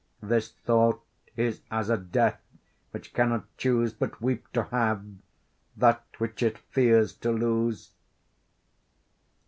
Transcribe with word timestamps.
This 0.23 0.49
thought 0.51 0.99
is 1.37 1.61
as 1.69 1.91
a 1.91 1.95
death 1.95 2.41
which 2.89 3.13
cannot 3.13 3.43
choose 3.55 3.93
But 3.93 4.19
weep 4.19 4.51
to 4.53 4.63
have, 4.63 5.05
that 5.77 6.03
which 6.17 6.41
it 6.41 6.57
fears 6.57 7.13
to 7.17 7.29
lose. 7.31 7.91